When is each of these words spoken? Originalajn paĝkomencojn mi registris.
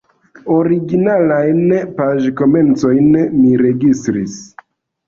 Originalajn 0.53 1.75
paĝkomencojn 2.01 3.13
mi 3.39 3.57
registris. 3.67 4.43